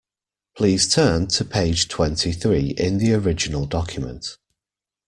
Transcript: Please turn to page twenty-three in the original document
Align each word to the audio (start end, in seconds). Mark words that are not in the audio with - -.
Please 0.57 0.91
turn 0.91 1.27
to 1.27 1.45
page 1.45 1.87
twenty-three 1.87 2.71
in 2.71 2.97
the 2.97 3.13
original 3.13 3.67
document 3.67 4.35